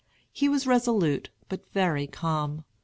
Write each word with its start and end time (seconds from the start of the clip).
He 0.33 0.49
was 0.49 0.65
resolute, 0.65 1.29
but 1.47 1.69
very 1.73 2.07
calm. 2.07 2.65